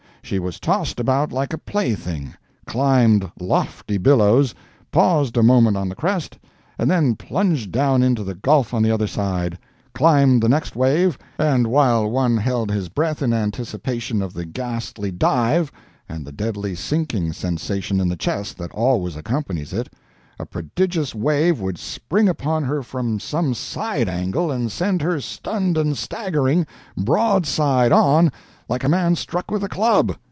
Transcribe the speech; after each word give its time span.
She 0.23 0.37
was 0.39 0.61
tossed 0.61 0.97
about 0.99 1.33
like 1.33 1.51
a 1.51 1.57
plaything—climbed 1.57 3.31
lofty 3.37 3.97
billows, 3.97 4.55
paused 4.89 5.35
a 5.35 5.43
moment 5.43 5.75
on 5.75 5.89
the 5.89 5.95
crest, 5.95 6.37
and 6.77 6.89
then 6.89 7.15
plunged 7.15 7.69
down 7.71 8.01
into 8.01 8.23
the 8.23 8.35
gulf 8.35 8.73
on 8.73 8.81
the 8.81 8.91
other 8.91 9.07
side; 9.07 9.57
climbed 9.93 10.41
the 10.41 10.47
next 10.47 10.73
wave, 10.73 11.17
and 11.37 11.67
while 11.67 12.09
one 12.09 12.37
held 12.37 12.71
his 12.71 12.87
breath 12.87 13.21
in 13.21 13.33
anticipation 13.33 14.21
of 14.21 14.33
the 14.33 14.45
ghastly 14.45 15.11
dive 15.11 15.69
and 16.07 16.23
the 16.25 16.31
deadly 16.31 16.75
sinking 16.75 17.33
sensation 17.33 17.99
in 17.99 18.07
the 18.07 18.15
chest 18.15 18.57
that 18.59 18.71
always 18.71 19.17
accompanies 19.17 19.73
it, 19.73 19.91
a 20.39 20.45
prodigious 20.45 21.13
wave 21.13 21.59
would 21.59 21.77
spring 21.77 22.29
upon 22.29 22.63
her 22.63 22.81
from 22.81 23.19
some 23.19 23.53
side 23.53 24.07
angle, 24.07 24.49
and 24.49 24.71
send 24.71 25.01
her 25.01 25.19
stunned 25.19 25.77
and 25.77 25.97
staggering, 25.97 26.65
broadside 26.95 27.91
on, 27.91 28.31
like 28.69 28.85
a 28.85 28.89
man 28.89 29.13
struck 29.17 29.51
with 29.51 29.61
a 29.65 29.69
club! 29.69 30.15